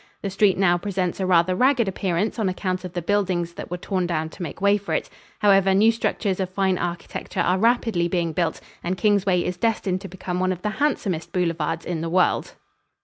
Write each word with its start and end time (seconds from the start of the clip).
The 0.23 0.31
street 0.31 0.57
now 0.57 0.79
presents 0.79 1.19
a 1.19 1.27
rather 1.27 1.53
ragged 1.53 1.87
appearance 1.87 2.39
on 2.39 2.49
account 2.49 2.83
of 2.83 2.93
the 2.93 3.03
buildings 3.03 3.53
that 3.53 3.69
were 3.69 3.77
torn 3.77 4.07
down 4.07 4.29
to 4.29 4.41
make 4.41 4.59
way 4.59 4.75
for 4.79 4.95
it. 4.95 5.11
However, 5.37 5.75
new 5.75 5.91
structures 5.91 6.39
of 6.39 6.49
fine 6.49 6.79
architecture 6.79 7.41
are 7.41 7.59
rapidly 7.59 8.07
being 8.07 8.33
built 8.33 8.61
and 8.83 8.97
Kingsway 8.97 9.41
is 9.43 9.57
destined 9.57 10.01
to 10.01 10.07
become 10.07 10.39
one 10.39 10.51
of 10.51 10.63
the 10.63 10.71
handsomest 10.81 11.31
boulevards 11.31 11.85
in 11.85 12.01
the 12.01 12.09
world. 12.09 12.55